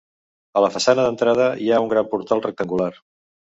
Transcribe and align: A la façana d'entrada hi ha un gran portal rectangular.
A 0.59 0.63
la 0.65 0.71
façana 0.75 1.05
d'entrada 1.09 1.47
hi 1.65 1.69
ha 1.77 1.83
un 1.85 1.93
gran 1.93 2.11
portal 2.17 2.45
rectangular. 2.49 2.91